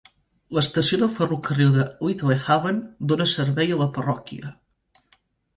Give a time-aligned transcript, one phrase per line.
[0.57, 2.79] L'estació de ferrocarril de Littlehaven
[3.13, 4.55] dona servei a la parròquia.